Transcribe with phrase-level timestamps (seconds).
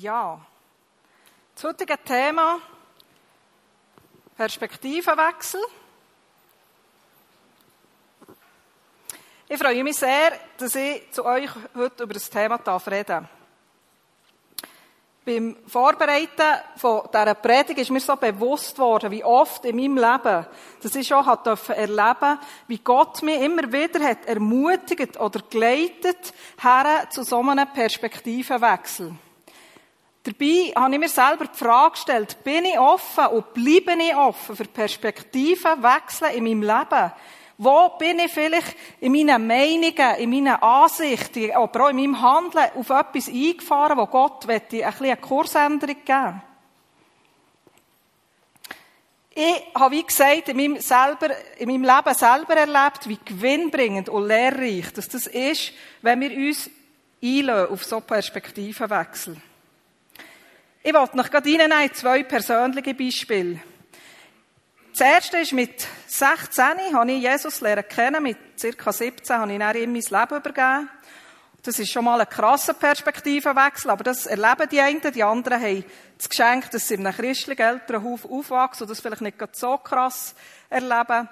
[0.00, 0.40] Ja,
[1.54, 2.58] das heutige Thema
[4.36, 5.60] Perspektivenwechsel.
[9.48, 13.28] Ich freue mich sehr, dass ich zu euch heute über das Thema reden darf.
[15.24, 20.46] Beim Vorbereiten von dieser Predigt ist mir so bewusst worden, wie oft in meinem Leben,
[20.82, 27.22] dass ich schon erleben wie Gott mich immer wieder hat ermutigt oder geleitet, her zu
[27.22, 29.16] so einem Perspektivenwechsel.
[30.24, 34.56] Dabei habe ich mir selber die Frage gestellt, bin ich offen und bleibe ich offen
[34.56, 37.12] für Perspektivenwechsel in meinem Leben?
[37.58, 42.70] Wo bin ich vielleicht in meinen Meinungen, in meinen Ansichten, aber auch in meinem Handeln
[42.74, 46.42] auf etwas eingefahren, wo Gott ein bisschen eine Kursänderung geben
[49.34, 54.26] Ich habe, wie gesagt, in meinem, selber, in meinem Leben selber erlebt, wie gewinnbringend und
[54.26, 56.70] lehrreich dass das ist, wenn wir uns
[57.22, 59.36] einlösen auf so Perspektivenwechsel.
[60.86, 63.58] Ich wollte noch gerade Ihnen zwei persönliche Beispiele.
[64.92, 68.22] Das erste ist mit 16 habe ich Jesus lernen kennen.
[68.22, 68.92] Mit ca.
[68.92, 70.90] 17 habe ich dann ihm mein Leben übergeben.
[71.62, 75.00] Das ist schon mal ein krasser Perspektivenwechsel, aber das erleben die einen.
[75.00, 75.84] Die anderen haben
[76.18, 80.34] das Geschenk, dass sie in einem christlichen Elternhaus aufwachsen und das vielleicht nicht so krass
[80.68, 81.30] erleben.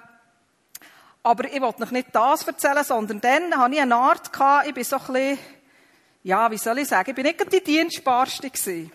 [1.21, 4.31] Aber ich wollte noch nicht das erzählen, sondern dann hatte ich eine Art,
[4.65, 5.37] ich bin so ein bisschen,
[6.23, 8.91] ja, wie soll ich sagen, ich bin nicht die Dienstbarste gewesen.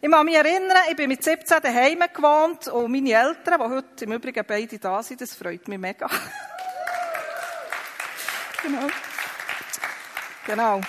[0.00, 4.04] Ich kann mich erinnern, ich bin mit 17 daheim gewohnt und meine Eltern, die heute
[4.04, 6.06] im Übrigen beide da sind, das freut mich mega.
[8.62, 8.86] genau.
[10.46, 10.80] Genau.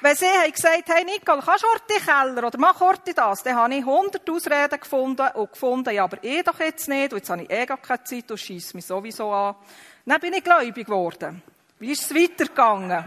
[0.00, 3.56] Wenn sie haben gesagt, hey Nicole, kannst du heute Keller oder mach heute das, dann
[3.56, 7.30] habe ich hundert Ausreden gefunden und gefunden, ja, aber ich doch jetzt nicht, und jetzt
[7.30, 9.56] habe ich eh gar keine Zeit und schieße mich sowieso an.
[10.06, 11.42] Dann bin ich gläubig geworden.
[11.80, 13.04] Wie ist es weitergegangen?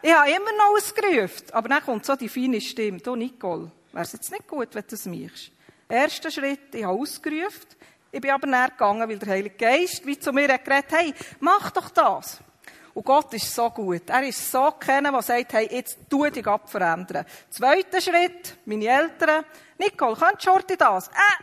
[0.00, 4.04] Ich habe immer noch ausgerufen, aber dann kommt so die feine Stimme, du Nicole, wäre
[4.04, 5.50] es jetzt nicht gut, wenn du das machst.
[5.88, 7.66] Erster Schritt, ich habe ausgerufen.
[8.12, 11.14] Ich bin aber näher gegangen, weil der Heilige Geist wie zu mir hat geredet, hey,
[11.40, 12.38] mach doch das.
[12.92, 14.08] Und Gott ist so gut.
[14.08, 17.24] Er ist so kennen, der sagt, hey, jetzt tu dich abverändern.
[17.50, 19.44] Zweiter Schritt, meine Eltern.
[19.78, 21.08] Nicole, könntest du das?
[21.08, 21.42] Äh,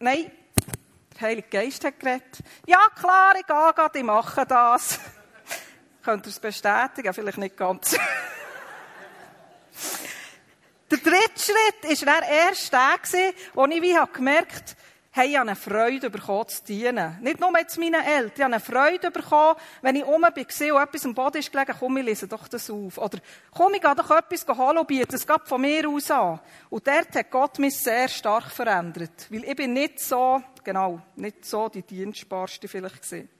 [0.00, 0.30] nein.
[1.14, 2.38] Der Heilige Geist hat geredet.
[2.66, 4.98] Ja, klar, ich gehe ich mache das.
[6.02, 7.12] Könnt ihr es bestätigen?
[7.14, 7.96] Vielleicht nicht ganz.
[10.92, 14.76] Der dritte Schritt war erst der, wo ich wie gemerkt habe,
[15.12, 17.16] hey, ich habe eine Freude bekommen zu dienen.
[17.22, 18.32] Nicht nur jetzt meinen Eltern.
[18.36, 21.74] Ich habe eine Freude bekommen, wenn ich um war und etwas am Boden ist gelegen,
[21.78, 22.98] komm, ich lese doch das auf.
[22.98, 23.20] Oder
[23.56, 26.40] komm, ich gehe doch etwas holen und biete es von mir aus an.
[26.68, 29.28] Und dort hat Gott mich sehr stark verändert.
[29.30, 33.30] Weil ich bin nicht so, genau, nicht so die Dienstbarste vielleicht gewesen.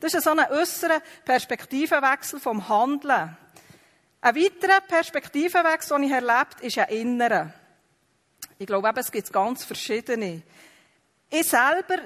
[0.00, 3.36] Das ist so ein äußerer Perspektivenwechsel vom Handeln.
[4.24, 7.52] Ein weiterer Perspektivenwechsel, den ich erlebt ist ein innerer.
[8.56, 10.42] Ich glaube eben, es gibt ganz verschiedene.
[11.28, 11.96] Ich selber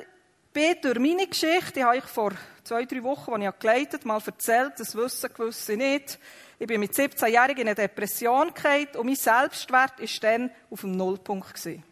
[0.50, 2.32] bin durch meine Geschichte, die habe ich vor
[2.64, 6.18] zwei, drei Wochen, als ich geleitet mal erzählt, das wissen gewisse nicht.
[6.58, 10.92] Ich bin mit 17-Jährigen in eine Depression gefallen und mein Selbstwert war dann auf dem
[10.92, 11.52] Nullpunkt.
[11.52, 11.84] Gewesen.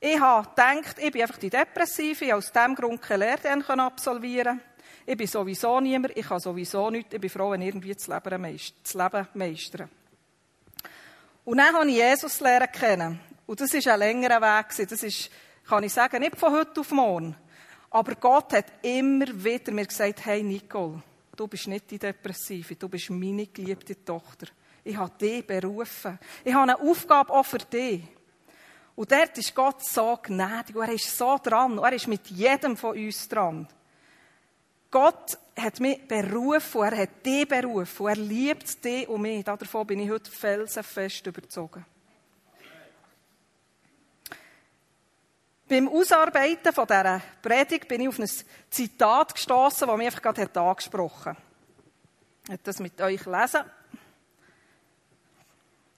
[0.00, 4.60] Ich habe gedacht, ich bin einfach die Depressive, ich aus diesem Grund keine Lehre absolvieren
[5.08, 8.58] ich bin sowieso niemand, ich kann sowieso nichts, ich bin froh, wenn irgendwie das Leben,
[8.82, 9.88] das Leben meistern.
[11.46, 13.20] Und dann habe ich Jesus lernen kennen.
[13.46, 14.66] Und das war ein längerer Weg.
[14.86, 15.30] Das ist,
[15.66, 17.34] kann ich sagen, nicht von heute auf morgen.
[17.88, 21.02] Aber Gott hat immer wieder mir gesagt, hey Nicole,
[21.34, 24.48] du bist nicht die Depressive, du bist meine geliebte Tochter.
[24.84, 26.18] Ich habe dich berufen.
[26.44, 28.02] Ich habe eine Aufgabe auch für dich.
[28.94, 32.26] Und dort ist Gott so gnädig und er ist so dran und er ist mit
[32.26, 33.66] jedem von uns dran.
[34.90, 39.44] Gott hat mich berufen, er hat dich berufen, er liebt dich und mich.
[39.44, 41.84] Davon bin ich heute felsenfest überzogen.
[45.68, 48.30] Beim Ausarbeiten von dieser Predigt bin ich auf ein
[48.70, 51.42] Zitat gestoßen, das mich einfach gerade angesprochen hat.
[52.44, 53.60] Ich werde das mit euch lesen.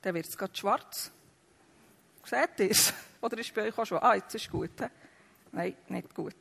[0.02, 1.12] Dann wird es gerade schwarz.
[2.24, 2.92] Seht ihr es?
[3.20, 4.02] Oder ist es bei euch auch schwarz?
[4.02, 4.70] Ah, jetzt ist es gut.
[5.52, 6.34] Nein, nicht gut.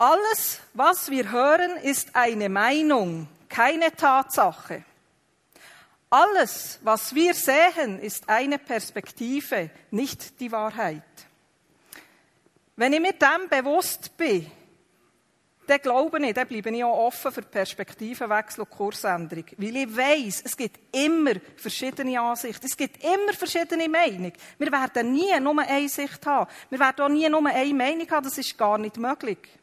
[0.00, 4.82] Alles, was wir hören, ist eine Meinung, keine Tatsache.
[6.08, 11.02] Alles, was wir sehen, ist eine Perspektive, nicht die Wahrheit.
[12.76, 14.50] Wenn ich mir dem bewusst bin,
[15.66, 19.44] dann glaube ich, dann bleibe ich auch offen für Perspektivenwechsel und Kursänderung.
[19.58, 24.32] Weil ich weiss, es gibt immer verschiedene Ansichten, es gibt immer verschiedene Meinungen.
[24.56, 26.50] Wir werden nie nur eine Sicht haben.
[26.70, 29.59] Wir werden auch nie nur eine Meinung haben, das ist gar nicht möglich.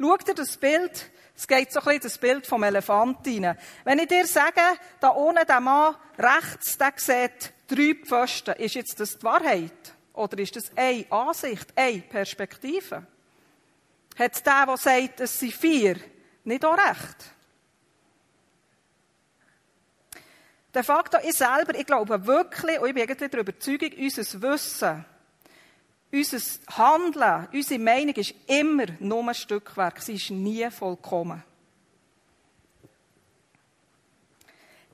[0.00, 1.10] Schaut ihr das Bild?
[1.34, 3.58] Es geht so ein bisschen das Bild vom Elefant rein.
[3.84, 4.60] Wenn ich dir sage,
[5.00, 9.94] da ohne der Mann rechts, der sieht drei Pfosten, ist jetzt das die Wahrheit?
[10.14, 13.06] Oder ist das eine Ansicht, eine Perspektive?
[14.18, 15.96] Hat der, der sagt, es sind vier,
[16.44, 17.16] nicht auch recht?
[20.74, 25.04] Der Faktor, ich selber, ich glaube wirklich, und ich bin eigentlich der Überzeugung, unser Wissen,
[26.10, 26.38] unser
[26.76, 30.00] Handeln, unsere Meinung ist immer nur ein Stückwerk.
[30.00, 31.42] Sie ist nie vollkommen.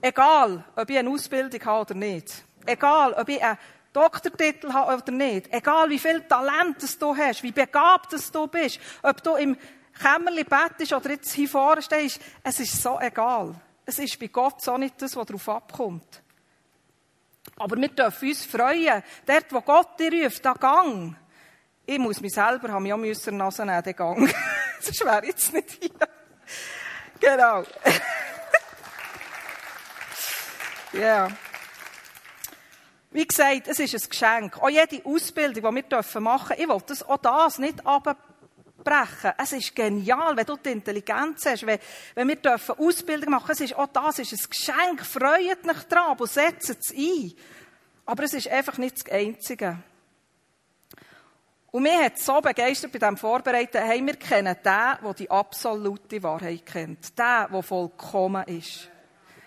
[0.01, 2.45] Egal, ob ich eine Ausbildung habe oder nicht.
[2.67, 3.59] Egal, ob ich einen
[3.93, 5.51] Doktortitel habe oder nicht.
[5.53, 8.81] Egal, wie viel Talent du hast, wie begabt du bist.
[9.03, 9.57] Ob du im
[9.99, 12.21] Kämmerli bettest oder jetzt hier vorne stehst.
[12.43, 13.55] Es ist so egal.
[13.87, 16.24] Es ist bei Gott so nicht das, was darauf abkommt.
[17.57, 19.03] Aber wir dürfen uns freuen.
[19.27, 21.17] Dort, wo Gott dir ruft, da Gang.
[21.87, 24.35] Ich muss mich selber, haben ja müssen Nase nehmen, den Gang.
[24.85, 25.91] das wäre jetzt nicht hier.
[27.21, 27.63] Genau.
[30.93, 31.01] Ja.
[31.01, 31.29] yeah.
[33.15, 34.59] Wie gesagt, es ist ein Geschenk.
[34.61, 36.27] Auch jede Ausbildung, die wir machen dürfen,
[36.57, 37.85] ich will das, auch das nicht
[38.85, 39.33] abbrechen.
[39.39, 41.79] Es ist genial, wenn du die Intelligenz hast, wenn,
[42.15, 45.05] wenn wir dürfen Ausbildung machen, es ist, auch das ist ein Geschenk.
[45.05, 47.33] Freut euch dran und setzt es ein.
[48.07, 49.79] Aber es ist einfach nicht das Einzige.
[51.71, 56.23] Und mir hat so begeistert bei diesem Vorbereiten, hey, wir kennen den, der die absolute
[56.23, 57.19] Wahrheit kennt.
[57.19, 58.89] Den, der vollkommen ist.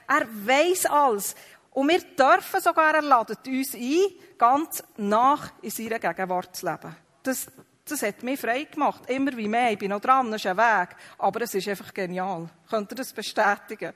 [0.07, 1.35] Er weiß alles.
[1.71, 3.99] Und wir dürfen sogar, er ladet uns ein,
[4.37, 6.95] ganz nach in seiner Gegenwart zu leben.
[7.23, 7.47] Das,
[7.91, 9.09] das hat mich frei gemacht.
[9.09, 9.71] Immer wie mehr.
[9.71, 10.89] Ich bin noch dran, es ist ein Weg.
[11.17, 12.49] Aber es ist einfach genial.
[12.69, 13.93] Könnt ihr das bestätigen?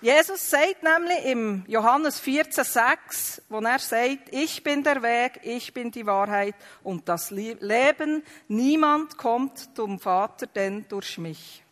[0.00, 5.90] Jesus sagt nämlich im Johannes 14,6, wo er sagt, ich bin der Weg, ich bin
[5.90, 11.64] die Wahrheit und das Leben, niemand kommt zum Vater denn durch mich.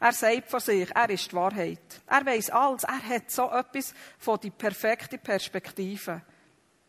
[0.00, 2.00] Er sagt von sich, er ist die Wahrheit.
[2.06, 2.84] Er weiß alles.
[2.84, 6.22] Er hat so etwas von die perfekte Perspektive.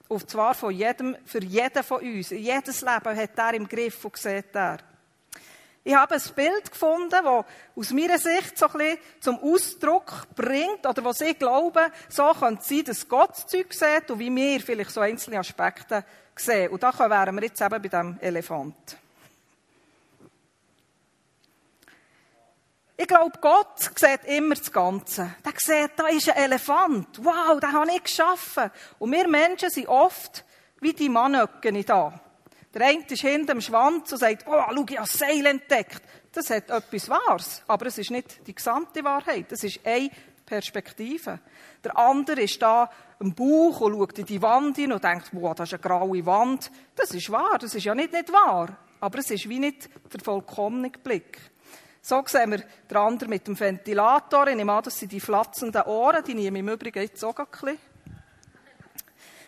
[0.07, 2.29] Und zwar von jedem, für jeden von uns.
[2.29, 4.77] Jedes Leben hat er im Griff und sieht er.
[5.83, 7.45] Ich habe ein Bild gefunden, das
[7.75, 12.61] aus meiner Sicht so ein bisschen zum Ausdruck bringt, oder was ich glaube, so könnte
[12.61, 16.03] es sein, dass Gott Zeug sieht und wie wir vielleicht so einzelne Aspekte
[16.35, 16.71] sehen.
[16.71, 18.97] Und da wären wir jetzt eben bei dem Elefant.
[23.01, 25.33] Ich glaube, Gott sieht immer das Ganze.
[25.45, 27.07] Der sieht, da ist ein Elefant.
[27.23, 28.69] Wow, den habe ich geschaffen.
[28.97, 30.43] Und wir Menschen sind oft
[30.81, 32.19] wie die Mannöcken da.
[32.73, 36.01] Der eine ist hinter dem Schwanz und sagt, oh, schau, ich habe Seil entdeckt.
[36.33, 39.49] Das hat etwas Wahres, aber es ist nicht die gesamte Wahrheit.
[39.49, 40.09] Das ist eine
[40.45, 41.39] Perspektive.
[41.81, 45.55] Der andere ist da am Bauch und schaut in die Wand hin und denkt, wow,
[45.55, 46.69] das ist eine graue Wand.
[46.97, 48.77] Das ist wahr, das ist ja nicht nicht wahr.
[48.99, 51.48] Aber es ist wie nicht der vollkommene Blick.
[52.09, 54.47] So sehen wir den anderen mit dem Ventilator.
[54.47, 57.37] Ich nehme an, das sind die flatzenden Ohren, die nehme ich im Übrigen jetzt auch
[57.37, 57.77] ein bisschen.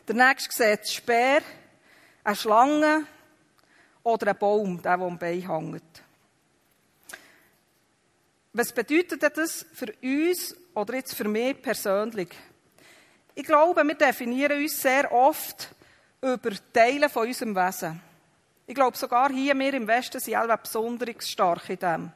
[0.07, 1.41] Der nächste sieht Speer
[2.23, 3.07] eine Schlange
[4.03, 6.03] oder ein Baum, der, der am Bein hängt.
[8.53, 12.29] Was bedeutet das für uns oder jetzt für mich persönlich?
[13.33, 15.73] Ich glaube, wir definieren uns sehr oft
[16.21, 17.99] über Teile von unserem Wesen.
[18.67, 22.13] Ich glaube, sogar hier, wir im Westen sind alle besonders stark in dem.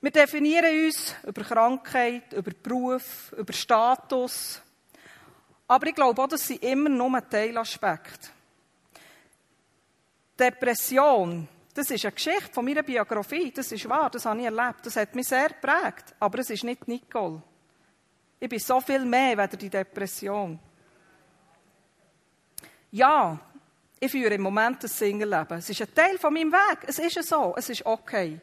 [0.00, 4.62] Wir definieren uns über Krankheit, über Beruf, über Status.
[5.66, 8.28] Aber ich glaube auch, das sind immer nur Teilaspekte.
[10.38, 14.86] Depression, das ist eine Geschichte von meiner Biografie, das ist wahr, das habe ich erlebt,
[14.86, 17.42] das hat mich sehr geprägt, aber es ist nicht Nicole.
[18.38, 20.60] Ich bin so viel mehr weder die Depression.
[22.92, 23.38] Ja,
[23.98, 25.58] ich führe im Moment ein Single-Leben.
[25.58, 26.84] Es ist ein Teil von meinem Weg.
[26.86, 27.54] Es ist so.
[27.56, 28.40] Es ist okay.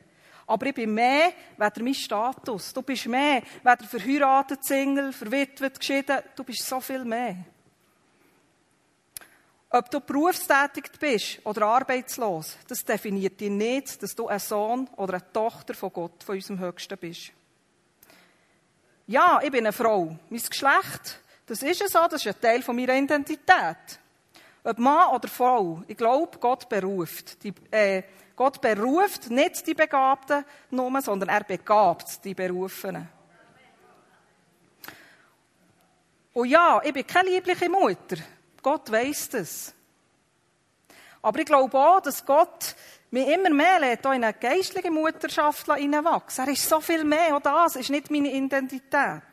[0.48, 2.74] Aber ich bin mehr weder mein Status.
[2.74, 6.20] Du bist mehr weder verheiratet, Single, verwitwet, geschieden.
[6.36, 7.38] Du bist so viel mehr.
[9.72, 15.16] Ob du berufstätig bist oder arbeitslos, das definiert dich nicht, dass du ein Sohn oder
[15.16, 17.32] eine Tochter von Gott, von unserem Höchsten bist.
[19.08, 20.18] Ja, ich bin eine Frau.
[20.30, 24.00] Mein Geschlecht, das ist so, das ist ein Teil von meiner Identität.
[24.64, 27.44] Ob Mann oder Frau, ich glaube, Gott beruft.
[27.44, 28.04] Die, äh,
[28.36, 33.08] Gott beruft nicht die Begabten nur, sondern er begabt die Berufenen.
[36.34, 38.18] Und ja, ich bin keine liebliche Mutter.
[38.62, 39.74] Gott weiß das.
[41.22, 42.76] Aber ich glaube auch, dass Gott
[43.10, 46.46] mich immer mehr lädt, in eine geistliche Mutterschaft hineinwachsen.
[46.46, 49.24] Er ist so viel mehr, auch das ist nicht meine Identität.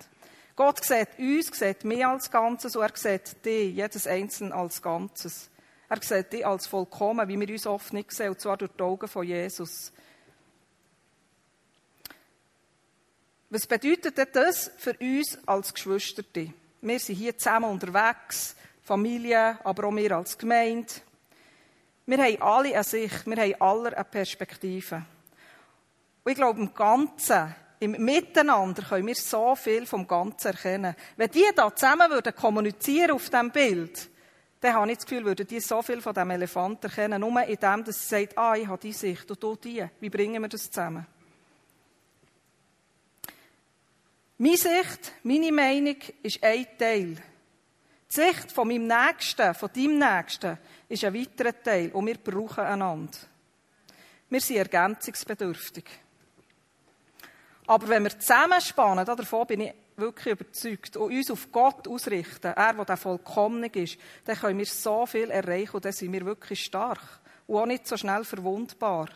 [0.54, 5.50] Gott sieht uns, sieht mich als Ganzes und er sieht dich, jedes Einzelne als Ganzes.
[5.92, 8.82] Er sieht dich als vollkommen, wie wir uns oft nicht sehen, und zwar durch die
[8.82, 9.92] Augen von Jesus.
[13.50, 16.22] Was bedeutet das für uns als Geschwister?
[16.80, 20.90] Wir sind hier zusammen unterwegs, Familie, aber auch wir als Gemeinde.
[22.06, 25.04] Wir haben alle eine Sicht, wir haben alle eine Perspektive.
[26.24, 30.96] Und ich glaube, im Ganzen, im Miteinander können wir so viel vom Ganzen erkennen.
[31.18, 34.08] Wenn die da zusammen würden kommunizieren auf diesem Bild,
[34.62, 37.56] dann habe ich das Gefühl, würden die so viel von diesem Elefant erkennen, nur in
[37.56, 39.84] dem, dass sie sagt, ah, ich habe die Sicht und du die.
[39.98, 41.04] Wie bringen wir das zusammen?
[44.38, 47.16] Meine Sicht, meine Meinung ist ein Teil.
[47.16, 47.20] Die
[48.08, 50.56] Sicht von meinem Nächsten, von deinem Nächsten,
[50.88, 53.18] ist ein weiterer Teil und wir brauchen einander.
[54.30, 55.84] Wir sind ergänzungsbedürftig.
[57.66, 62.84] Aber wenn wir zusammenspannen, davon bin ich wirklich überzeugt, und uns auf Gott ausrichten, er,
[62.84, 67.20] der Vollkommene ist, dann können wir so viel erreichen und dann sind wir wirklich stark
[67.46, 69.08] und auch nicht so schnell verwundbar.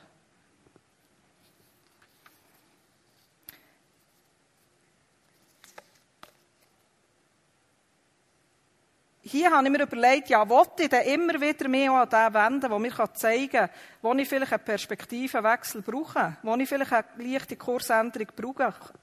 [9.36, 12.60] hier habe ich mir überlegt, ja, wollte ich denn immer wieder mehr an den wenden,
[12.60, 17.56] der mir zeigen kann, wo ich vielleicht einen Perspektivenwechsel brauche, wo ich vielleicht eine leichte
[17.56, 18.28] Kursänderung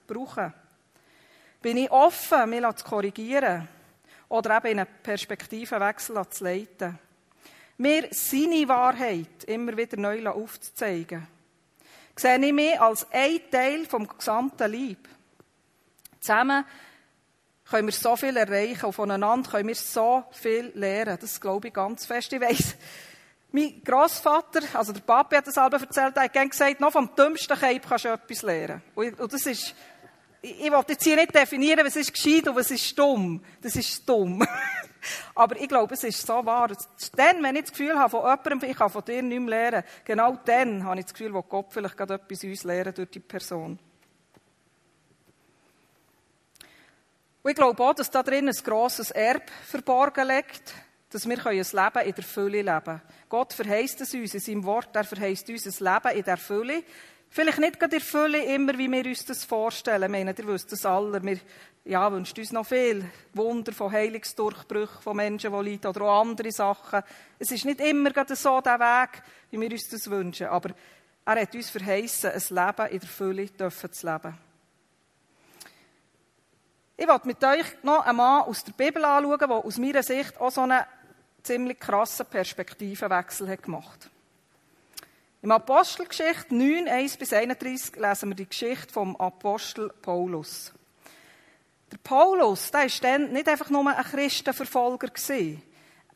[0.08, 0.53] brauche.
[1.63, 3.70] Bin ich offen, mich zu korrigieren
[4.27, 7.00] oder eben in einen Perspektivenwechsel zu leiten?
[7.77, 11.25] Mir seine Wahrheit immer wieder neu aufzuzeigen.
[12.17, 15.08] Sehe ich mich als ein Teil vom gesamten Leib.
[16.20, 16.65] Zusammen
[17.70, 21.17] können wir so viel erreichen und voneinander können wir so viel lernen.
[21.22, 22.34] Das glaube ich ganz fest.
[22.34, 22.75] Ich weiss,
[23.53, 27.58] mein Grossvater, also der Papi hat das selber erzählt, er hat gesagt, noch vom dümmsten
[27.58, 28.82] Keib kannst du etwas lernen.
[28.96, 29.74] Und das ist,
[30.44, 33.42] ich, ich will jetzt hier nicht definieren, was ist gescheit und was ist dumm.
[33.62, 34.46] Das ist dumm.
[35.36, 36.70] Aber ich glaube, es ist so wahr.
[37.16, 39.84] Dann, wenn ich das Gefühl habe, von jemandem, ich kann von dir nicht mehr lernen,
[40.04, 43.20] genau dann habe ich das Gefühl, wo Gott vielleicht gerade etwas uns lernen durch die
[43.20, 43.80] Person.
[47.42, 50.74] Und ich glaube auch, dass da drin ein grosses Erb verborgen liegt,
[51.10, 53.02] dass wir ein Leben in der Fülle leben können.
[53.30, 56.84] Gott verheißt es uns in seinem Wort, er verheißt uns ein Leben in der Fülle.
[57.36, 60.04] Vielleicht nicht gerade in Fülle immer, wie wir uns das vorstellen.
[60.04, 61.24] Ich meine, ihr wisst das alle.
[61.24, 61.40] Wir
[61.84, 63.10] ja, wünscht uns noch viel.
[63.34, 67.02] Wunder von Heilungsdurchbrüchen von Menschen, die leiden, oder auch andere Sachen.
[67.40, 70.46] Es ist nicht immer gerade so der Weg, wie wir uns das wünschen.
[70.46, 70.75] Aber
[71.25, 74.38] er hat uns verheißen, ein Leben in der Fülle zu leben.
[76.96, 80.40] Ich wollte mit euch noch einen Mann aus der Bibel anschauen, der aus meiner Sicht
[80.40, 80.84] auch so einen
[81.42, 84.12] ziemlich krassen Perspektivenwechsel hat gemacht
[85.44, 90.72] Im Apostelgeschichte 9, 1 bis 31 lesen wir die Geschichte vom Apostel Paulus.
[91.92, 95.10] Der Paulus, der war dann nicht einfach nur ein Christenverfolger.
[95.28, 95.60] Er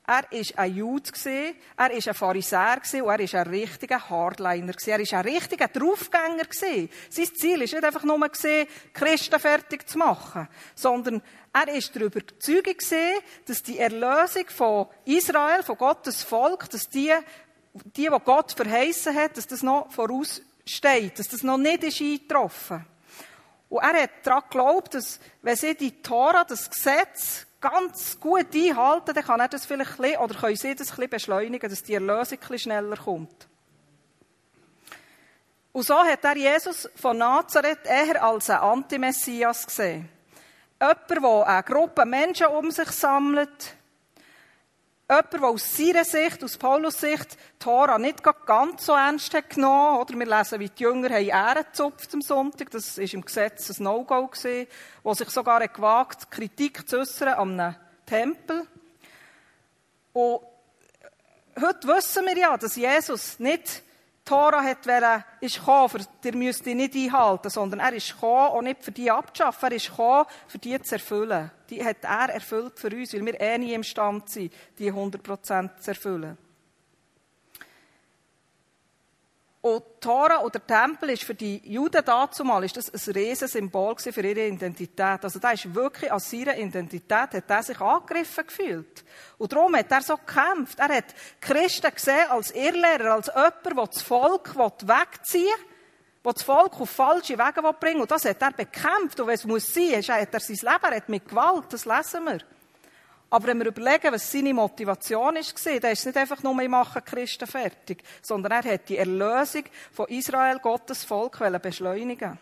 [0.08, 0.24] war
[0.56, 4.74] ein Jude, er war ein Pharisäer und er war ein richtiger Hardliner.
[4.86, 6.46] Er war ein richtiger Draufgänger.
[6.50, 6.90] Sein
[7.36, 8.30] Ziel war nicht einfach nur,
[8.94, 12.94] Christen fertig zu machen, sondern er war darüber überzeugt,
[13.46, 17.12] dass die Erlösung von Israel, von Gottes Volk, dass die,
[17.96, 22.86] die, die Gott verheißen hat, dass das noch voraussteht, dass das noch nicht ist eingetroffen.
[23.70, 29.14] Und er hat daran geglaubt, dass, wenn sie die Tora, das Gesetz, ganz gut einhalten,
[29.14, 31.96] dann kann er das vielleicht ein oder können sie das ein bisschen beschleunigen, dass die
[31.96, 33.48] Erlösung ein schneller kommt.
[35.72, 40.10] Und so hat er Jesus von Nazareth eher als ein Antimessias gesehen.
[40.80, 43.77] Jemand, der eine Gruppe Menschen um sich sammelt,
[45.10, 50.02] Jemand, der aus seiner Sicht, aus Paulus Sicht, Tora nicht ganz so ernst hat genommen,
[50.02, 50.20] oder?
[50.20, 52.72] Wir lesen, wie die Jünger haben Ehren gezupft am Sonntag.
[52.72, 54.68] Das war im Gesetz ein No-Go gewesen,
[55.04, 58.68] wo sich sogar gewagt, Kritik zu äußern an einem Tempel.
[60.12, 60.42] Und
[61.56, 63.84] heute wissen wir ja, dass Jesus nicht
[64.28, 68.48] Tora hat wollen, ist gekommen, für, ihr müsst die nicht einhalten, sondern er ist gekommen,
[68.48, 71.50] auch nicht für die abzuschaffen, er ist gekommen, für die zu erfüllen.
[71.70, 75.92] Die hat er erfüllt für uns, weil wir eh nie imstande sind, die 100% zu
[75.92, 76.38] erfüllen.
[79.68, 83.98] Und Tora oder der Tempel ist für die Juden dazumal ist das ein riesen Symbol
[83.98, 85.22] für ihre Identität.
[85.22, 89.04] Also da ist wirklich an seiner Identität hat er sich angegriffen gefühlt.
[89.38, 90.80] Und darum hat er so gekämpft.
[90.80, 95.66] Er hat Christen gesehen als Irrlehrer, als jemand, der das Volk wegziehen will,
[96.24, 98.00] der das Volk auf falsche Wege bringen.
[98.00, 99.20] Und das hat er bekämpft.
[99.20, 102.24] Und wenn es muss sein, hat er sein Leben er hat mit Gewalt, das lesen
[102.24, 102.40] wir.
[103.30, 106.70] Aber wenn wir überlegen, was seine Motivation war, dann ist es nicht einfach nur, ich
[106.70, 112.40] mache Christen fertig, sondern er hat die Erlösung von Israel, Gottes Volk, beschleunigen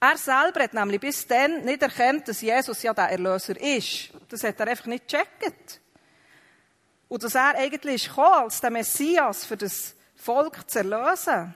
[0.00, 4.10] Er selber hat nämlich bis dann nicht erkannt, dass Jesus ja der Erlöser ist.
[4.28, 5.80] Das hat er einfach nicht gecheckt.
[7.08, 11.54] Und dass er eigentlich ist als der Messias für das Volk zu erlösen.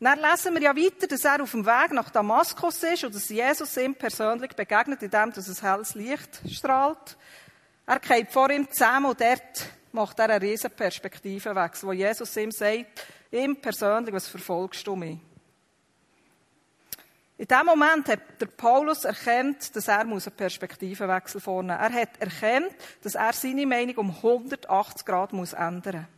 [0.00, 3.28] Dann lesen wir ja weiter, dass er auf dem Weg nach Damaskus ist und dass
[3.28, 7.16] Jesus ihm persönlich begegnet, indem dass ein helles Licht strahlt.
[7.84, 12.52] Er geht vor ihm zusammen und dort macht er einen riesen Perspektivenwechsel, wo Jesus ihm
[12.52, 15.18] sagt, ihm persönlich, was verfolgst du mich?
[17.36, 21.88] In dem Moment hat der Paulus erkannt, dass er einen Perspektivenwechsel vornehmen muss.
[21.88, 26.17] Er hat erkannt, dass er seine Meinung um 180 Grad ändern muss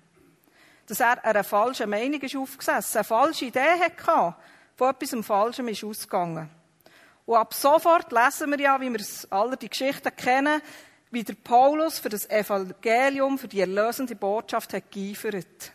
[0.90, 4.34] dass er einer falschen Meinung ist aufgesessen, eine falsche Idee hatte,
[4.74, 6.50] von etwas Falschem ist ausgegangen.
[7.26, 10.60] Und ab sofort lesen wir ja, wie wir alle die Geschichten kennen,
[11.12, 15.72] wie der Paulus für das Evangelium, für die erlösende Botschaft hat geifert.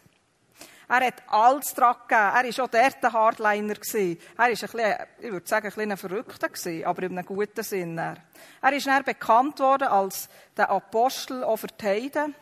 [0.89, 2.19] Er hat alles dran gegeben.
[2.19, 3.73] Er war auch dort ein Hardliner.
[3.73, 7.63] Er war ein bisschen, ich würde sagen, ein bisschen Verrückter gewesen, aber in einem guten
[7.63, 7.97] Sinn.
[7.97, 12.35] Er ist dann bekannt worden als der Apostel auch für die Heiden.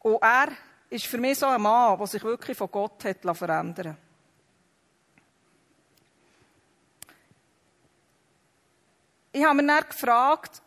[0.00, 0.48] Und er
[0.94, 3.96] ist für mich so ein Mann, der sich wirklich von Gott hat verändern
[9.32, 10.62] Ich habe mir dann gefragt,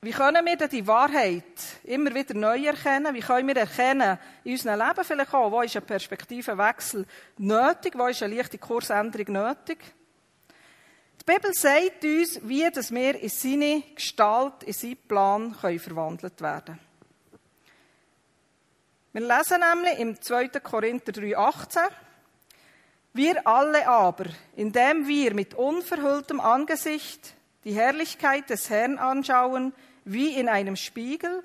[0.00, 1.44] wie können wir denn die Wahrheit
[1.84, 3.14] immer wieder neu erkennen?
[3.14, 7.06] Wie können wir erkennen, in unserem Leben vielleicht auch, wo ist ein Perspektivenwechsel
[7.38, 9.78] nötig, wo ist eine leichte Kursänderung nötig?
[11.20, 16.40] Die Bibel sagt uns, wie dass wir in seine Gestalt, in seinen Plan können verwandelt
[16.40, 16.80] werden.
[19.14, 20.48] Wir lesen nämlich im 2.
[20.58, 21.78] Korinther 3,18
[23.12, 24.24] Wir alle aber,
[24.56, 29.72] indem wir mit unverhülltem Angesicht die Herrlichkeit des Herrn anschauen,
[30.04, 31.44] wie in einem Spiegel,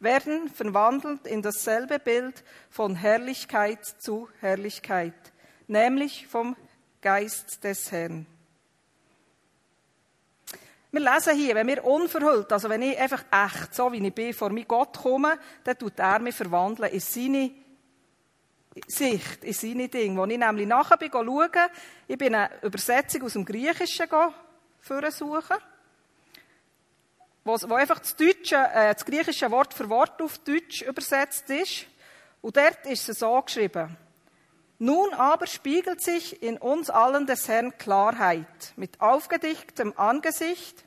[0.00, 5.14] werden verwandelt in dasselbe Bild von Herrlichkeit zu Herrlichkeit,
[5.68, 6.56] nämlich vom
[7.00, 8.26] Geist des Herrn.
[10.94, 14.32] Wir lesen hier, wenn wir unverhüllt, also wenn ich einfach echt, so wie ich bin,
[14.32, 17.50] vor mein Gott komme, dann tut er mich verwandeln in seine
[18.86, 20.20] Sicht, in seine Dinge.
[20.20, 21.50] Wo ich nämlich nachher bin, schauen,
[22.06, 24.06] ich bin eine Übersetzung aus dem Griechischen
[25.10, 25.56] suchen,
[27.42, 31.86] wo, einfach das, Deutsche, äh, das griechische Wort für Wort auf Deutsch übersetzt ist.
[32.40, 33.96] Und dort ist es so geschrieben.
[34.78, 40.83] Nun aber spiegelt sich in uns allen des Herrn Klarheit mit aufgedichtem Angesicht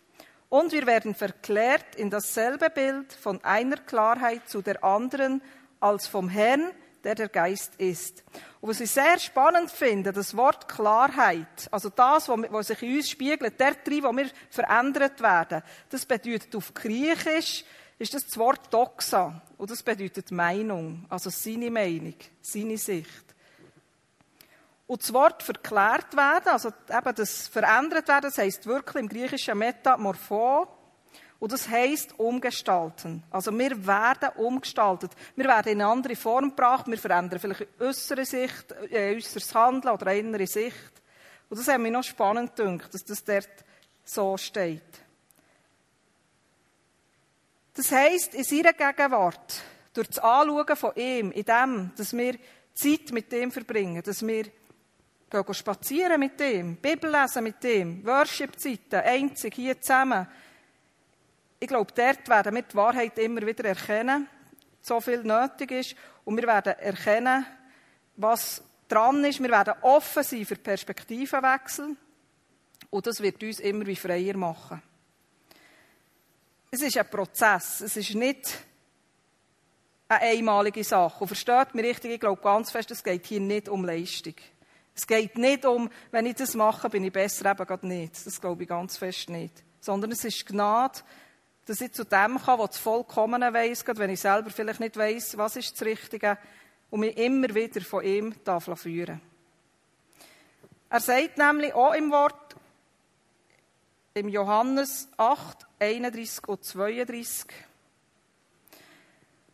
[0.50, 5.42] und wir werden verklärt in dasselbe Bild von einer Klarheit zu der anderen
[5.80, 6.72] als vom Herrn,
[7.04, 8.24] der der Geist ist.
[8.60, 13.10] Und was ich sehr spannend finde, das Wort Klarheit, also das, was sich in uns
[13.10, 17.64] spiegelt, der drin, wo wir verändert werden, das bedeutet auf Griechisch,
[18.00, 19.42] ist das, das Wort Doxa.
[19.58, 23.27] Und das bedeutet Meinung, also seine Meinung, seine Sicht.
[24.88, 29.58] Und das Wort verklärt werden, also eben das verändert werden, das heisst wirklich im Griechischen
[29.58, 30.68] Metamorpho.
[31.40, 33.22] Und das heisst umgestalten.
[33.30, 35.12] Also wir werden umgestaltet.
[35.36, 36.88] Wir werden in eine andere Form gebracht.
[36.88, 40.94] Wir verändern vielleicht äußere Sicht, äh, äußeres Handeln oder innere Sicht.
[41.50, 43.50] Und das hat mich noch spannend gedacht, dass das dort
[44.04, 44.82] so steht.
[47.76, 49.62] Das heisst, in seiner Gegenwart,
[49.94, 52.36] durch das Anschauen von ihm, in dem, dass wir
[52.74, 54.46] Zeit mit ihm verbringen, dass wir
[55.30, 60.26] Gehen spazieren mit ihm, Bibel lesen mit ihm, Worship-Zeiten, einzig hier zusammen.
[61.60, 64.30] Ich glaube, dort werden wir die Wahrheit immer wieder erkennen,
[64.82, 65.96] so viel nötig ist.
[66.24, 67.46] Und wir werden erkennen,
[68.16, 69.42] was dran ist.
[69.42, 71.96] Wir werden offen sein für Perspektivenwechsel.
[72.90, 74.82] Und das wird uns immer wie freier machen.
[76.72, 77.82] Es ist ein Prozess.
[77.82, 78.66] Es ist nicht
[80.08, 81.22] eine einmalige Sache.
[81.22, 84.36] Und versteht mich richtig, ich glaube ganz fest, es geht hier nicht um Leistung.
[84.98, 88.26] Es geht nicht um, wenn ich das mache, bin ich besser, eben gerade nicht.
[88.26, 89.64] Das glaube ich ganz fest nicht.
[89.80, 91.00] Sondern es ist Gnade,
[91.66, 94.98] dass ich zu dem kann, was das Vollkommene weiss, gerade wenn ich selber vielleicht nicht
[94.98, 96.40] weiss, was ist das Richtige,
[96.90, 99.22] und mich immer wieder von ihm darf führen
[100.90, 102.56] Er sagt nämlich auch im Wort,
[104.16, 107.46] im Johannes 8, 31 und 32,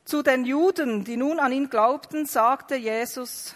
[0.06, 3.56] zu den Juden, die nun an ihn glaubten, sagte Jesus,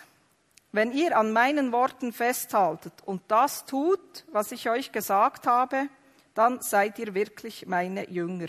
[0.71, 5.87] wenn ihr an meinen Worten festhaltet und das tut, was ich euch gesagt habe,
[6.33, 8.47] dann seid ihr wirklich meine Jünger.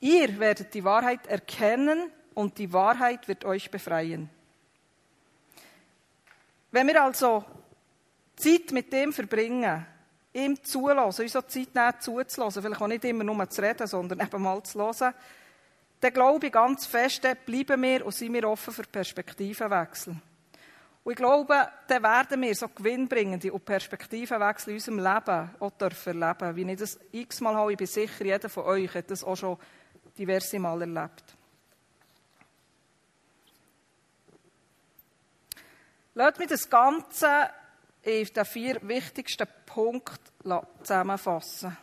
[0.00, 4.28] Ihr werdet die Wahrheit erkennen und die Wahrheit wird euch befreien.
[6.72, 7.44] Wenn wir also
[8.34, 9.86] Zeit mit dem verbringen,
[10.32, 14.20] ihm zulassen, uns auch Zeit nehmen, zuzulassen, vielleicht auch nicht immer nur zu reden, sondern
[14.20, 15.14] eben mal zu hören,
[16.00, 20.16] dann glaube ich ganz fest, bleiben wir und sind wir offen für Perspektivenwechsel.
[21.04, 26.22] Und ich glaube, dann werden wir so gewinnbringende und Perspektivenwechsel in unserem Leben auch dürfen
[26.22, 26.56] erleben.
[26.56, 29.58] Wie ich das x-mal habe, ich bin sicher, jeder von euch hat das auch schon
[30.16, 31.24] diverse Mal erlebt.
[36.14, 37.50] Lasst mich das Ganze
[38.02, 41.76] in den vier wichtigsten Punkten zusammenfassen.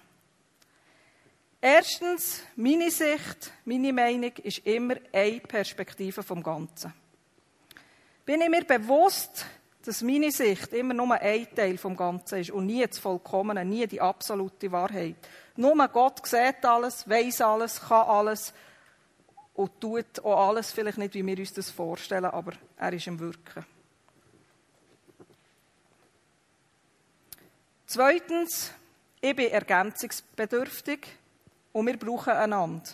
[1.59, 6.93] Erstens, meine Sicht, meine Meinung ist immer eine Perspektive vom Ganzen.
[8.29, 9.43] Bin ich mir bewusst,
[9.83, 13.87] dass meine Sicht immer nur ein Teil vom Ganzen ist und nie das Vollkommene, nie
[13.87, 15.15] die absolute Wahrheit.
[15.55, 18.53] Nur Gott sieht alles, weiß alles, kann alles
[19.55, 23.19] und tut auch alles vielleicht nicht, wie wir uns das vorstellen, aber er ist im
[23.19, 23.65] Wirken.
[27.87, 28.71] Zweitens,
[29.21, 30.99] ich bin ergänzungsbedürftig
[31.73, 32.91] und wir brauchen einander.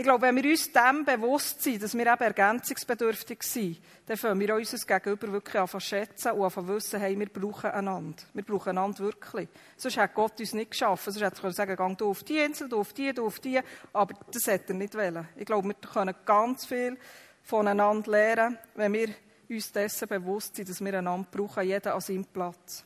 [0.00, 4.40] Ich glaube, wenn wir uns dem bewusst sind, dass wir eben ergänzungsbedürftig sind, dann fangen
[4.40, 8.22] wir unser Gegenüber wirklich an zu schätzen und an zu wissen, hey, wir brauchen einander.
[8.32, 9.50] Wir brauchen einander wirklich.
[9.76, 11.12] Sonst hat Gott uns nicht geschaffen.
[11.12, 13.60] Sonst hätte er sagen können, du auf die Insel, du auf die, du auf die.
[13.92, 15.28] Aber das hätte er nicht wollen.
[15.36, 16.96] Ich glaube, wir können ganz viel
[17.42, 19.10] voneinander lernen, wenn wir
[19.50, 22.84] uns dessen bewusst sind, dass wir einander brauchen, jeder an seinem Platz.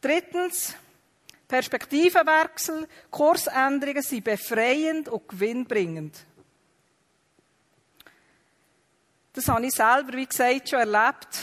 [0.00, 0.74] Drittens,
[1.54, 6.26] Perspektivenwechsel, Kursänderungen sind befreiend und gewinnbringend.
[9.32, 11.38] Das habe ich selber, wie gesagt, schon erlebt.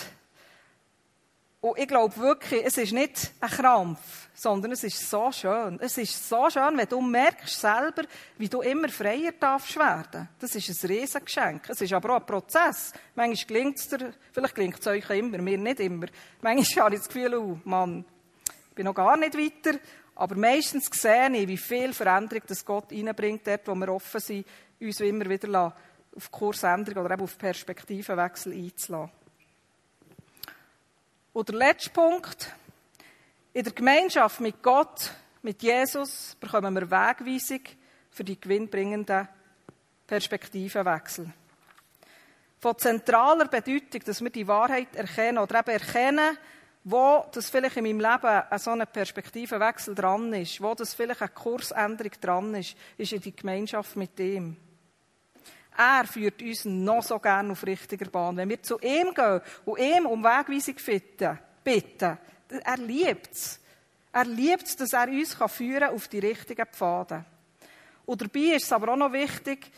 [1.62, 5.80] Und ich glaube wirklich, es ist nicht ein Krampf, sondern es ist so schön.
[5.80, 8.04] Es ist so schön, wenn du merkst selber,
[8.38, 10.28] wie du immer freier darfst werden.
[10.40, 11.70] Das ist ein Riesengeschenk.
[11.70, 12.92] Es ist aber auch ein Prozess.
[13.16, 16.08] Manchmal gelingt es dir, vielleicht gelingt es euch immer, mir nicht immer.
[16.42, 18.04] Manchmal habe ich das Gefühl, oh Mann,
[18.72, 19.78] ich bin noch gar nicht weiter.
[20.16, 24.46] Aber meistens sehe ich, wie viel Veränderung das Gott reinbringt, dort, wo wir offen sind,
[24.80, 25.74] uns immer wieder
[26.16, 29.12] auf Kursänderung oder eben auf Perspektivenwechsel einzulassen.
[31.34, 32.54] Und der letzte Punkt.
[33.54, 37.62] In der Gemeinschaft mit Gott, mit Jesus, bekommen wir Wegweisung
[38.10, 39.28] für die gewinnbringenden
[40.08, 41.34] Perspektivenwechsel.
[42.60, 46.38] Von zentraler Bedeutung, dass wir die Wahrheit erkennen oder eben erkennen,
[46.84, 51.22] wo das vielleicht in meinem Leben ein so ein Perspektivenwechsel dran ist, wo das vielleicht
[51.22, 54.58] eine Kursänderung dran ist, ist in die Gemeinschaft mit ihm.
[55.78, 58.38] Er führt uns noch so gerne auf richtiger Bahn.
[58.38, 60.76] Wenn wir zu ihm gehen und ihm um Wegweisung
[61.64, 62.18] bitten,
[62.50, 63.60] er liebt es.
[64.12, 67.24] Er liebt es, dass er uns führen kann auf die richtigen Pfade.
[68.06, 69.72] Und dabei ist es aber auch noch wichtig,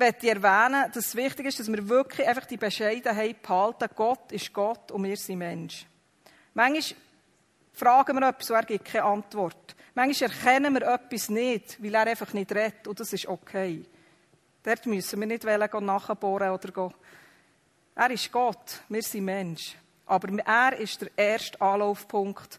[0.00, 3.88] möchte ich erwähnen, dass es wichtig ist, dass wir wirklich einfach die Bescheidenheit behalten.
[3.94, 5.86] Gott ist Gott und wir sind Mensch.
[6.54, 6.98] Manchmal
[7.72, 9.76] fragen wir etwas und er gibt keine Antwort.
[9.94, 13.84] Manchmal erkennen wir etwas nicht, weil er einfach nicht redet und das ist okay.
[14.62, 16.92] Dort müssen wir nicht nachbohren oder.
[17.94, 19.76] Er ist Gott, wir sind Mensch.
[20.06, 22.58] Aber er ist der erste Anlaufpunkt.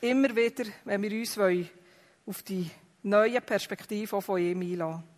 [0.00, 1.38] Immer wieder, wenn wir uns
[2.26, 2.70] auf die
[3.02, 5.15] neue Perspektive von ihm einlassen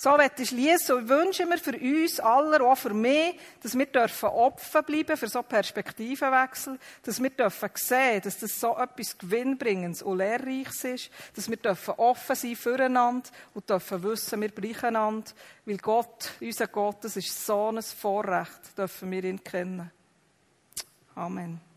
[0.00, 3.86] so werde ich schließen und wünsche mir für uns alle, auch für mich, dass wir
[3.86, 10.02] dürfen offen bleiben für so Perspektivenwechsel, dass wir dürfen sehen, dass das so etwas Gewinnbringendes
[10.02, 15.32] und Lehrreiches ist, dass wir dürfen offen sein füreinander und dürfen wissen, wir brauchen einander,
[15.66, 19.90] weil Gott, unser Gott, das ist so ein Vorrecht, dürfen wir ihn kennen.
[21.16, 21.67] Amen.